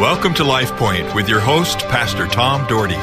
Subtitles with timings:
[0.00, 2.94] Welcome to Life Point with your host, Pastor Tom Dougherty.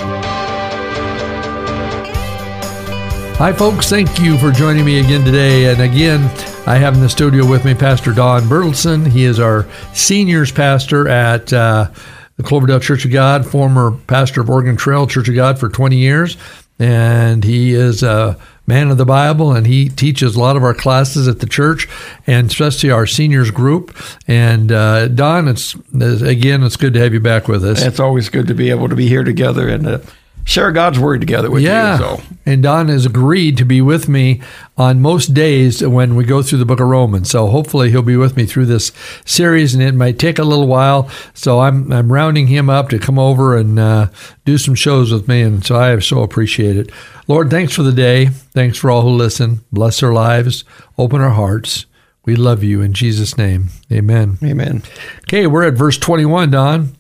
[3.38, 3.88] Hi, folks.
[3.88, 5.72] Thank you for joining me again today.
[5.72, 6.24] And again,
[6.66, 9.06] I have in the studio with me Pastor Don Bertelsen.
[9.06, 11.92] He is our seniors pastor at uh,
[12.38, 15.98] the Cloverdale Church of God, former pastor of Oregon Trail Church of God for 20
[15.98, 16.36] years.
[16.80, 20.74] And he is a man of the Bible, and he teaches a lot of our
[20.74, 21.88] classes at the church,
[22.28, 23.96] and especially our seniors group.
[24.28, 27.82] And uh, Don, it's again, it's good to have you back with us.
[27.82, 30.00] It's always good to be able to be here together and uh,
[30.48, 31.98] share God's word together with yeah.
[31.98, 31.98] you.
[32.00, 32.22] So.
[32.46, 34.42] And Don has agreed to be with me
[34.78, 37.30] on most days when we go through the book of Romans.
[37.30, 38.94] So hopefully he'll be with me through this
[39.26, 41.10] series, and it might take a little while.
[41.34, 44.08] So I'm I'm rounding him up to come over and uh,
[44.46, 46.92] do some shows with me, and so I so appreciate it.
[47.28, 48.28] Lord, thanks for the day.
[48.28, 49.62] Thanks for all who listen.
[49.72, 50.64] Bless our lives.
[50.98, 51.86] Open our hearts.
[52.24, 53.70] We love you in Jesus' name.
[53.92, 54.38] Amen.
[54.44, 54.84] Amen.
[55.24, 56.96] Okay, we're at verse 21, Don.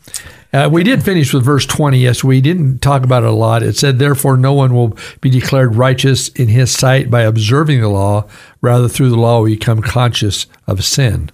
[0.53, 1.99] Uh, we did finish with verse 20.
[1.99, 3.63] Yes, we didn't talk about it a lot.
[3.63, 7.89] It said, Therefore, no one will be declared righteous in his sight by observing the
[7.89, 8.25] law.
[8.61, 11.31] Rather, through the law, we become conscious of sin.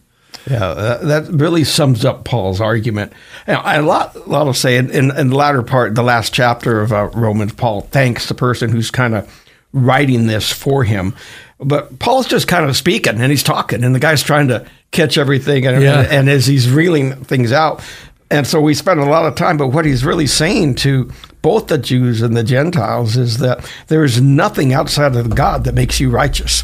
[0.49, 3.13] Yeah, that, really sums up Paul's argument.
[3.47, 6.33] Now, a lot, a lot of say in, in, in, the latter part, the last
[6.33, 11.15] chapter of uh, Romans, Paul thanks the person who's kind of writing this for him.
[11.59, 15.17] But Paul's just kind of speaking and he's talking, and the guy's trying to catch
[15.17, 15.65] everything.
[15.65, 16.01] And, yeah.
[16.01, 17.81] and, and as he's reeling things out,
[18.33, 21.11] and so we spend a lot of time, but what he's really saying to
[21.43, 25.75] both the Jews and the Gentiles is that there is nothing outside of God that
[25.75, 26.63] makes you righteous.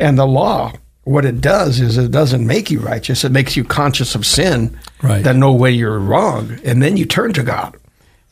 [0.00, 0.72] And the law,
[1.04, 4.76] what it does is it doesn't make you righteous, it makes you conscious of sin,
[5.00, 5.22] right.
[5.22, 7.76] that no way you're wrong, and then you turn to God.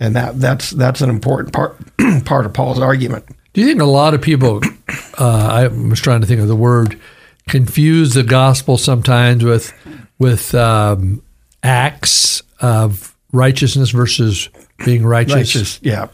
[0.01, 1.79] And that that's that's an important part
[2.25, 3.25] part of Paul's argument.
[3.53, 4.61] Do you think a lot of people
[5.19, 7.01] uh, I was trying to think of the word
[7.49, 9.73] confuse the gospel sometimes with
[10.19, 11.23] with um,
[11.63, 14.49] acts of righteousness versus
[14.85, 15.35] being righteous.
[15.55, 16.09] righteous yeah.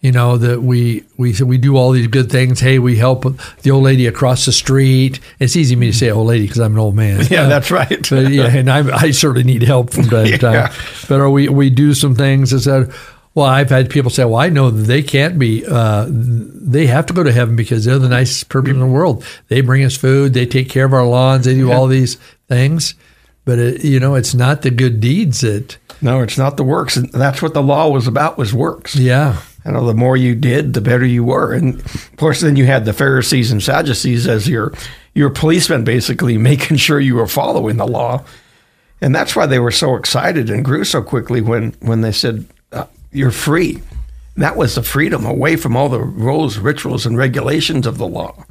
[0.00, 2.58] You know that we we we do all these good things.
[2.58, 3.24] Hey, we help
[3.62, 5.20] the old lady across the street.
[5.38, 7.24] It's easy for me to say old lady because I'm an old man.
[7.30, 8.10] Yeah, uh, that's right.
[8.10, 10.54] but, yeah, and I, I certainly need help from time to time.
[10.54, 10.74] Yeah.
[11.08, 12.92] But we we do some things that said,
[13.34, 17.06] well, I've had people say, well, I know that they can't be, uh, they have
[17.06, 19.24] to go to heaven because they're the nicest person in the world.
[19.48, 21.74] They bring us food, they take care of our lawns, they do yeah.
[21.74, 22.16] all these
[22.48, 22.94] things.
[23.44, 25.76] But it, you know, it's not the good deeds that.
[26.00, 28.96] No, it's not the works, and that's what the law was about was works.
[28.96, 29.40] Yeah.
[29.64, 32.66] You know, the more you did, the better you were, and of course, then you
[32.66, 34.72] had the Pharisees and Sadducees as your
[35.14, 38.24] your policemen, basically making sure you were following the law,
[39.00, 42.46] and that's why they were so excited and grew so quickly when when they said,
[42.72, 43.82] uh, "You're free."
[44.36, 48.44] that was the freedom away from all the rules, rituals, and regulations of the law.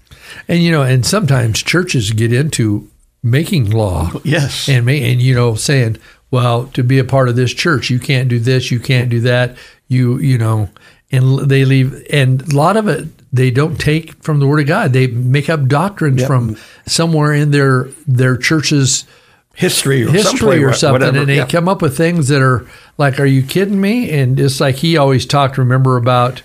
[0.47, 2.87] And you know, and sometimes churches get into
[3.23, 4.11] making law.
[4.23, 4.67] Yes.
[4.67, 5.97] And and you know saying,
[6.29, 9.19] well, to be a part of this church, you can't do this, you can't do
[9.21, 9.57] that.
[9.87, 10.69] You you know,
[11.11, 14.67] and they leave and a lot of it they don't take from the word of
[14.67, 14.93] God.
[14.93, 16.27] They make up doctrines yep.
[16.27, 19.05] from somewhere in their their church's
[19.53, 21.19] history or history or something whatever.
[21.19, 22.65] and they come up with things that are
[22.97, 26.41] like are you kidding me and it's like he always talked remember about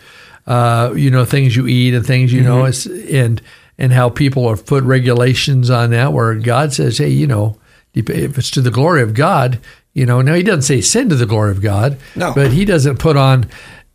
[0.49, 2.49] uh, you know things you eat and things you mm-hmm.
[2.49, 3.41] know it's and
[3.79, 7.59] and how people have put regulations on that where God says, hey, you know,
[7.95, 9.59] if it's to the glory of God,
[9.95, 12.35] you know, now he doesn't say sin to the glory of God, no.
[12.35, 13.49] but he doesn't put on.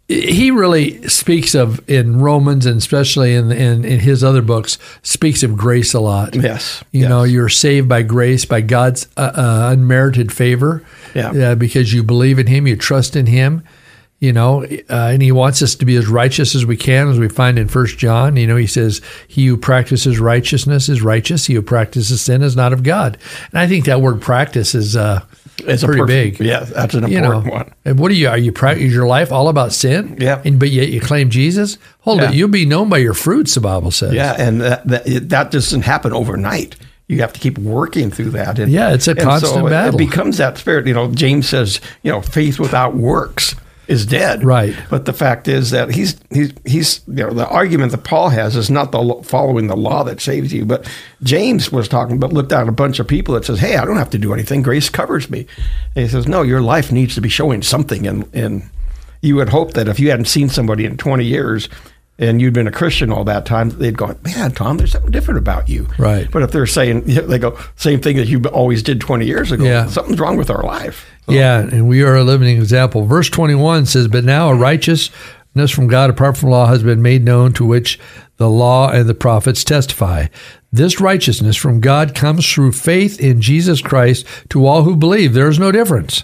[0.07, 5.41] He really speaks of in Romans and especially in, in, in his other books speaks
[5.43, 6.35] of grace a lot.
[6.35, 7.09] Yes, you yes.
[7.09, 10.83] know you're saved by grace by God's uh, uh, unmerited favor.
[11.13, 13.63] Yeah, uh, because you believe in Him, you trust in Him,
[14.21, 17.17] you know, uh, and he wants us to be as righteous as we can, as
[17.17, 18.37] we find in First John.
[18.37, 22.55] You know, he says, "He who practices righteousness is righteous; he who practices sin is
[22.55, 23.17] not of God."
[23.49, 25.25] And I think that word "practice" is uh,
[25.65, 26.47] it's pretty perfect, big.
[26.47, 27.73] Yeah, that's an important you know, one.
[27.83, 28.29] And what are you?
[28.29, 30.17] Are you is your life all about sin?
[30.19, 31.79] Yeah, and but yet you claim Jesus.
[32.01, 32.29] Hold yeah.
[32.29, 33.55] it, you'll be known by your fruits.
[33.55, 34.13] The Bible says.
[34.13, 36.75] Yeah, and that, that, that doesn't happen overnight
[37.07, 38.57] you have to keep working through that.
[38.57, 39.95] And, yeah, it's a constant so battle.
[39.95, 40.87] It becomes that spirit.
[40.87, 43.53] You know, James says, you know, faith without works
[43.87, 44.43] is dead.
[44.43, 44.75] Right.
[44.89, 48.55] But the fact is that he's he's he's you know the argument that Paul has
[48.55, 50.89] is not the following the law that saves you, but
[51.23, 53.97] James was talking about looked at a bunch of people that says, "Hey, I don't
[53.97, 54.61] have to do anything.
[54.61, 55.47] Grace covers me."
[55.95, 58.69] And he says, "No, your life needs to be showing something." And and
[59.21, 61.69] you would hope that if you hadn't seen somebody in 20 years
[62.19, 65.39] and you'd been a Christian all that time, they'd go, "Man, Tom, there's something different
[65.39, 66.29] about you." Right.
[66.31, 69.63] But if they're saying they go same thing that you always did 20 years ago,
[69.63, 69.87] yeah.
[69.87, 71.09] something's wrong with our life.
[71.25, 71.33] So.
[71.33, 73.05] Yeah, and we are a living example.
[73.05, 77.23] Verse 21 says, "But now a righteousness from God apart from law has been made
[77.23, 77.99] known, to which
[78.37, 80.27] the law and the prophets testify."
[80.73, 85.33] This righteousness from God comes through faith in Jesus Christ to all who believe.
[85.33, 86.23] There is no difference.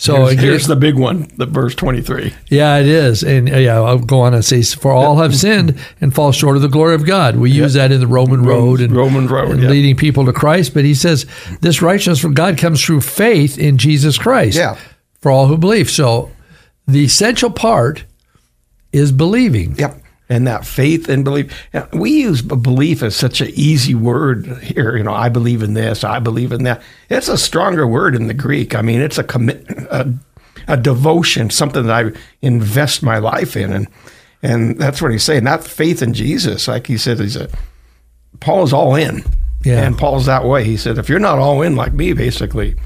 [0.00, 2.32] So here's, here's the big one, the verse 23.
[2.46, 3.24] Yeah, it is.
[3.24, 6.54] And uh, yeah, I'll go on and say, For all have sinned and fall short
[6.54, 7.34] of the glory of God.
[7.36, 9.68] We use that in the Roman road and, Roman road, and yeah.
[9.68, 10.72] leading people to Christ.
[10.72, 11.26] But he says,
[11.62, 14.78] This righteousness from God comes through faith in Jesus Christ Yeah.
[15.20, 15.90] for all who believe.
[15.90, 16.30] So
[16.86, 18.04] the essential part
[18.92, 19.74] is believing.
[19.76, 20.00] Yep.
[20.30, 21.50] And that faith and belief.
[21.92, 24.94] We use belief as such an easy word here.
[24.96, 26.82] You know, I believe in this, I believe in that.
[27.08, 28.74] It's a stronger word in the Greek.
[28.74, 30.12] I mean, it's a commit, a,
[30.66, 33.72] a devotion, something that I invest my life in.
[33.72, 33.88] And,
[34.42, 35.44] and that's what he's saying.
[35.44, 36.68] Not faith in Jesus.
[36.68, 37.48] Like he said, he's a,
[38.40, 39.24] Paul is all in.
[39.64, 39.82] Yeah.
[39.82, 40.62] And Paul's that way.
[40.62, 42.76] He said, if you're not all in like me, basically,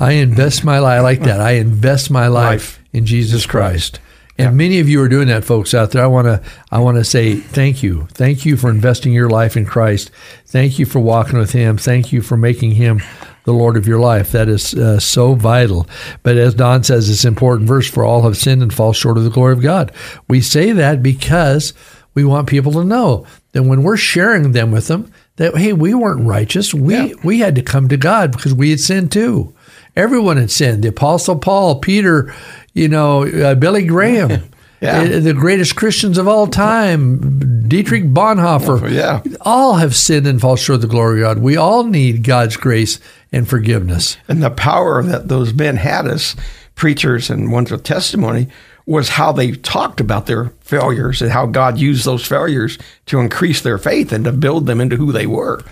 [0.00, 0.98] I invest my life.
[0.98, 1.40] I like that.
[1.40, 2.80] I invest my life, Life.
[2.94, 4.00] in Jesus Christ.
[4.38, 6.02] And many of you are doing that, folks out there.
[6.02, 8.06] I want to I want to say thank you.
[8.12, 10.10] Thank you for investing your life in Christ.
[10.46, 11.76] Thank you for walking with Him.
[11.76, 13.02] Thank you for making Him
[13.44, 14.32] the Lord of your life.
[14.32, 15.86] That is uh, so vital.
[16.22, 19.24] But as Don says, it's important verse for all have sinned and fall short of
[19.24, 19.92] the glory of God.
[20.28, 21.74] We say that because
[22.14, 25.92] we want people to know that when we're sharing them with them, that hey, we
[25.94, 26.72] weren't righteous.
[26.72, 27.14] We Yeah.
[27.22, 29.54] we had to come to God because we had sinned too.
[29.94, 30.84] Everyone had sinned.
[30.84, 32.34] The Apostle Paul, Peter,
[32.74, 35.02] you know, uh, Billy Graham, Yeah.
[35.02, 38.90] uh, the greatest Christians of all time, Dietrich Bonhoeffer.
[38.90, 39.22] Yeah.
[39.42, 41.42] All have sinned and fall short of the glory of God.
[41.42, 42.98] We all need God's grace
[43.30, 44.16] and forgiveness.
[44.28, 46.34] and the power that those men had as
[46.74, 48.48] preachers and ones with testimony
[48.84, 52.76] was how they talked about their failures and how God used those failures
[53.06, 55.62] to increase their faith and to build them into who they were.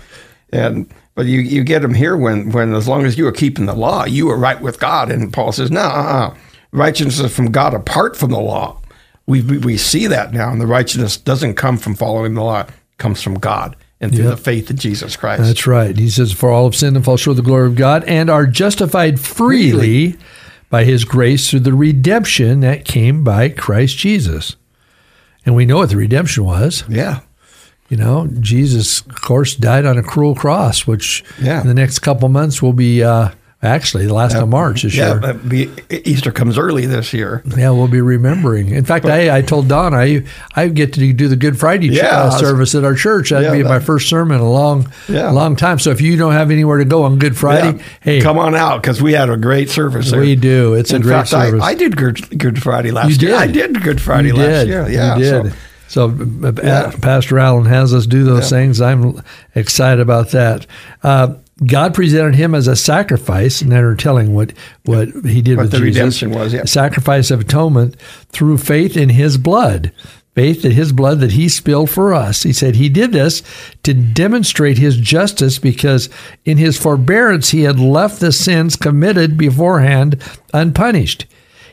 [0.53, 3.65] And but you, you get them here when when as long as you are keeping
[3.65, 5.11] the law, you are right with God.
[5.11, 6.35] And Paul says, no, uh-uh.
[6.71, 8.79] Righteousness is from God apart from the law.
[9.27, 12.61] We, we we see that now, and the righteousness doesn't come from following the law;
[12.61, 14.31] it comes from God and through Yep.
[14.37, 15.43] the faith in Jesus Christ.
[15.43, 15.95] That's right.
[15.95, 18.29] He says, For all have sinned and fall short of the glory of God and
[18.31, 20.17] are justified freely
[20.71, 24.55] by his grace through the redemption that came by Christ Jesus.
[25.45, 26.83] And we know what the redemption was.
[26.89, 27.19] yeah.
[27.89, 31.59] You know, Jesus, of course, died on a cruel cross, which Yeah.
[31.61, 33.29] in the next couple months will be uh,
[33.63, 35.69] actually the last of March this Yeah, year.
[35.69, 37.43] uh, Easter comes early this year.
[37.57, 38.69] Yeah, we'll be remembering.
[38.69, 40.23] In fact, I, I told Don I
[40.55, 43.29] I get to do the Good Friday Yeah, I uh, service at our church.
[43.29, 45.79] That'd Yeah, be my first sermon in a long, long time.
[45.79, 48.81] So if you don't have anywhere to go on Good Friday, hey, come on out
[48.81, 50.11] because we had a great service.
[50.11, 50.19] There.
[50.21, 50.73] We do.
[50.73, 51.61] It's a In great fact, service.
[51.63, 53.37] I, I did Good, Good Friday last You year.
[53.39, 53.49] did.
[53.49, 54.67] I did Good Friday you last did.
[54.69, 54.89] year.
[54.89, 55.51] Yeah, you did.
[55.51, 56.05] so- So,
[56.43, 56.91] uh, Yeah.
[57.01, 58.57] Pastor Allen has us do those Yeah.
[58.59, 58.79] things.
[58.79, 59.21] I'm
[59.55, 60.65] excited about that.
[61.03, 61.33] Uh,
[61.65, 64.53] God presented him as a sacrifice, and they're telling what
[64.85, 66.21] what he did What with the Jesus.
[66.21, 66.65] redemption was, yeah.
[66.65, 67.99] sacrifice of atonement
[68.29, 69.91] through faith in His blood.
[70.33, 72.43] Faith in His blood that He spilled for us.
[72.43, 73.43] He said He did this
[73.83, 76.09] to demonstrate His justice because
[76.45, 80.21] in His forbearance He had left the sins committed beforehand
[80.53, 81.25] unpunished.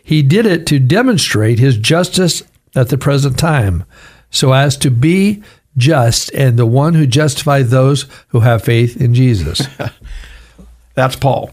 [0.02, 2.42] He did it to demonstrate His justice
[2.74, 3.84] at the present time,
[4.30, 5.42] so as to be
[5.78, 9.62] just and the one who justifies those who have faith in Jesus.
[10.94, 11.50] That's Paul.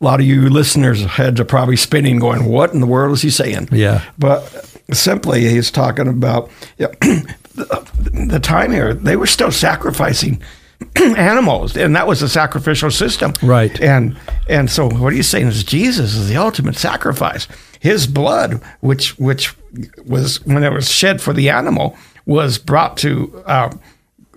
[0.00, 3.22] A lot of you listeners' heads are probably spinning, going, "What in the world is
[3.22, 4.04] he saying?" Yeah.
[4.18, 4.42] But
[4.92, 8.94] simply, he's talking about yeah, the, the time here.
[8.94, 10.42] They were still sacrificing
[10.96, 13.80] animals, and that was a sacrificial system, Right.
[13.80, 14.16] And
[14.48, 17.48] and so, what he's saying is Jesus is the ultimate sacrifice.
[17.80, 19.54] His blood, which which
[20.04, 23.42] was when it was shed for the animal, was brought to.
[23.46, 23.70] Uh,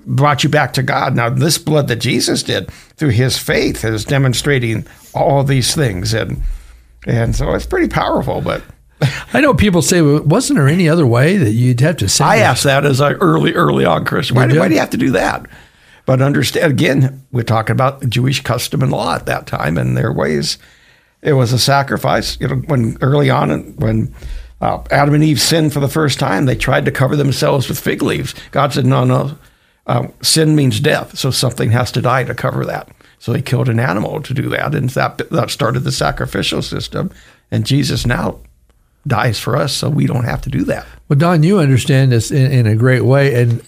[0.10, 1.18] brought you back to God.
[1.18, 6.14] Now, this blood that Jesus did through his faith is demonstrating all these things.
[6.14, 6.42] And
[7.06, 8.42] and so it's pretty powerful.
[8.42, 8.64] But
[9.34, 12.30] I know people say, well, wasn't there any other way that you'd have to send
[12.30, 14.36] I asked that as a early, early on Christian.
[14.36, 15.46] Why, why do you have to do that?
[16.06, 20.12] But understand, again, we're talking about Jewish custom and law at that time and their
[20.12, 20.58] ways.
[21.22, 22.40] It was a sacrifice.
[22.40, 24.16] You know, when early on, when
[24.62, 27.80] uh, Adam and Eve sinned for the first time, they tried to cover themselves with
[27.80, 28.34] fig leaves.
[28.52, 29.38] God said, no, no,
[29.86, 32.90] um, sin means death, so something has to die to cover that.
[33.20, 37.10] So they killed an animal to do that, and that that started the sacrificial system.
[37.50, 38.40] And Jesus now
[39.08, 40.86] dies for us, so we don't have to do that.
[41.08, 43.64] Well, Don, you understand this in, in a great way, and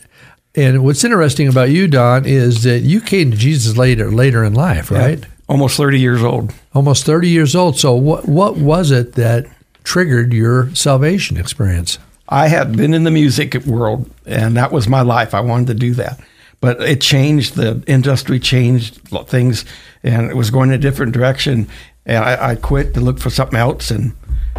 [0.55, 4.53] and what's interesting about you, Don, is that you came to Jesus later later in
[4.53, 5.23] life, right?
[5.47, 6.53] Almost thirty years old.
[6.75, 7.79] Almost thirty years old.
[7.79, 9.47] So what what was it that
[9.89, 11.97] triggered your salvation experience?
[12.29, 15.33] I had been in the music world, and that was my life.
[15.33, 16.19] I wanted to do that,
[16.61, 17.55] but it changed.
[17.55, 19.65] The industry changed things,
[20.03, 21.67] and it was going in a different direction.
[22.05, 23.89] And I, I quit to look for something else.
[23.89, 24.15] And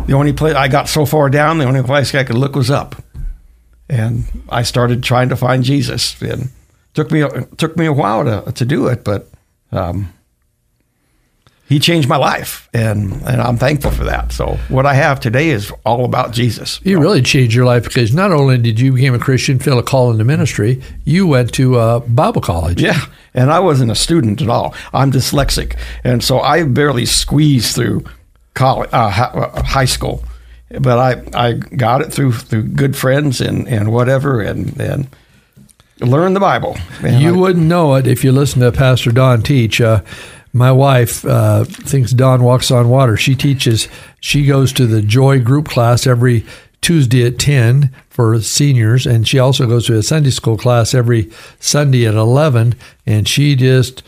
[0.06, 2.68] the only place I got so far down, the only place I could look was
[2.68, 3.00] up.
[3.88, 6.20] And I started trying to find Jesus.
[6.20, 6.50] And it
[6.94, 7.24] took me
[7.56, 9.28] took me a while to to do it, but
[9.70, 10.12] um,
[11.70, 14.32] he changed my life, and and I'm thankful for that.
[14.32, 16.78] So what I have today is all about Jesus.
[16.82, 19.82] He really changed your life because not only did you become a Christian, feel a
[19.84, 22.82] call into ministry, you went to uh, Bible college.
[22.82, 23.00] Yeah,
[23.34, 24.74] and I wasn't a student at all.
[24.92, 28.04] I'm dyslexic, and so I barely squeezed through
[28.54, 30.24] college, uh, high school.
[30.80, 35.06] But I, I got it through through good friends and, and whatever, and and
[36.00, 36.76] learned the Bible.
[37.00, 39.80] And you I, wouldn't know it if you listened to Pastor Don teach.
[39.80, 40.02] Uh,
[40.52, 43.16] my wife uh, thinks Don walks on water.
[43.16, 43.88] She teaches.
[44.20, 46.44] She goes to the Joy group class every
[46.80, 51.30] Tuesday at ten for seniors, and she also goes to a Sunday school class every
[51.60, 52.74] Sunday at eleven.
[53.06, 54.02] And she just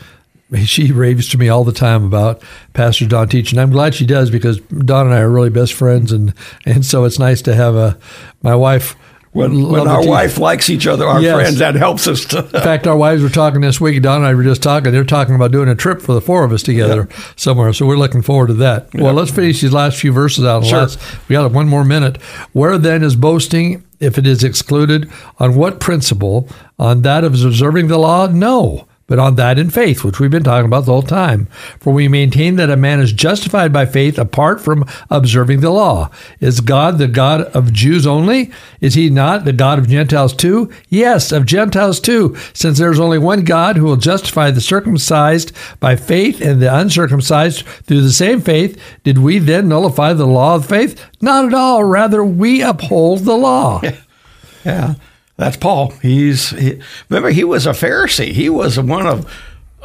[0.65, 2.41] she raves to me all the time about
[2.73, 3.59] Pastor Don teaching.
[3.59, 6.33] I'm glad she does because Don and I are really best friends, and
[6.65, 7.97] and so it's nice to have a
[8.41, 8.95] my wife.
[9.33, 11.35] When, when our wife likes each other, our yes.
[11.35, 12.23] friends, that helps us.
[12.25, 14.01] To In fact, our wives were talking this week.
[14.03, 14.91] Don and I were just talking.
[14.91, 17.23] They're talking about doing a trip for the four of us together yeah.
[17.35, 17.73] somewhere.
[17.73, 18.89] So we're looking forward to that.
[18.93, 19.01] Yeah.
[19.01, 20.65] Well, let's finish these last few verses out.
[20.65, 20.81] Sure.
[20.81, 22.21] Last, we got one more minute.
[22.51, 25.11] Where then is boasting if it is excluded?
[25.39, 26.47] On what principle?
[26.77, 28.27] On that of observing the law?
[28.27, 31.45] No but on that in faith, which we've been talking about the whole time.
[31.79, 36.09] For we maintain that a man is justified by faith apart from observing the law.
[36.39, 38.51] Is God the God of Jews only?
[38.81, 40.71] Is he not the God of Gentiles too?
[40.89, 45.51] Yes, of Gentiles too, since there is only one God who will justify the circumcised
[45.79, 48.81] by faith and the uncircumcised through the same faith.
[49.03, 51.03] Did we then nullify the law of faith?
[51.21, 51.83] Not at all.
[51.83, 53.81] Rather, we uphold the law.
[54.65, 54.95] yeah.
[55.37, 55.91] That's Paul.
[56.01, 58.31] He's he, remember he was a Pharisee.
[58.31, 59.31] He was one of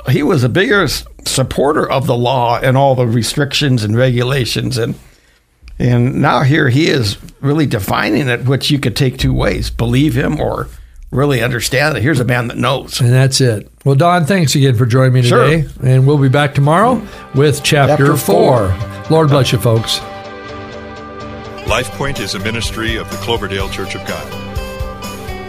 [0.09, 4.95] he was the biggest supporter of the law and all the restrictions and regulations and
[5.79, 10.17] and now here he is really defining it, which you could take two ways: believe
[10.17, 10.69] him or
[11.11, 13.01] really understand that here's a man that knows.
[13.01, 13.71] And that's it.
[13.85, 15.63] Well, Don, thanks again for joining me today.
[15.63, 15.87] Sure.
[15.87, 17.03] And we'll be back tomorrow
[17.35, 18.73] with chapter, chapter four.
[18.73, 19.03] four.
[19.11, 20.01] Lord bless you, folks.
[21.65, 24.48] LifePoint is a ministry of the Cloverdale Church of God.